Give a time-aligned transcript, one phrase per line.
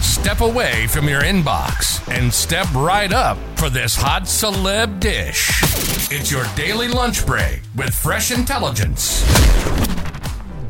[0.00, 5.50] Step away from your inbox and step right up for this hot celeb dish.
[6.10, 9.24] It's your daily lunch break with fresh intelligence.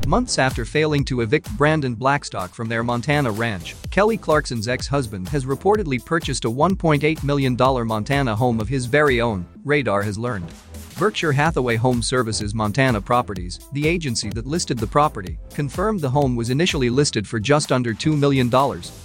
[0.06, 5.44] Months after failing to evict Brandon Blackstock from their Montana ranch, Kelly Clarkson's ex-husband has
[5.44, 7.56] reportedly purchased a $1.8 million
[7.86, 10.50] Montana home of his very own, Radar has learned.
[10.98, 16.34] Berkshire Hathaway Home Services Montana Properties, the agency that listed the property, confirmed the home
[16.34, 18.52] was initially listed for just under $2 million,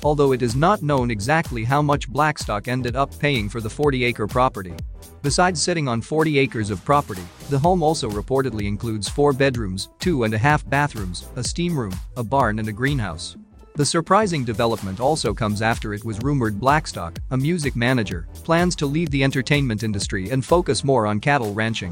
[0.03, 4.25] although it is not known exactly how much Blackstock ended up paying for the 40-acre
[4.25, 4.73] property.
[5.21, 10.23] Besides sitting on 40 acres of property, the home also reportedly includes four bedrooms, two
[10.23, 13.37] and a half bathrooms, a steam room, a barn and a greenhouse.
[13.75, 18.85] The surprising development also comes after it was rumored Blackstock, a music manager, plans to
[18.85, 21.91] leave the entertainment industry and focus more on cattle ranching.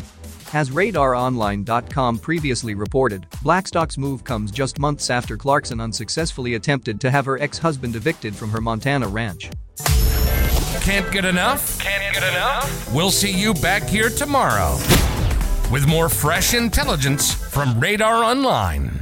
[0.54, 7.26] As RadarOnline.com previously reported, Blackstock's move comes just months after Clarkson unsuccessfully attempted to have
[7.26, 9.50] her ex-husband evicted from her Montana ranch.
[10.82, 11.80] Can't get enough?
[11.80, 12.94] Can't get enough?
[12.94, 14.78] We'll see you back here tomorrow
[15.72, 19.02] with more fresh intelligence from Radar Online.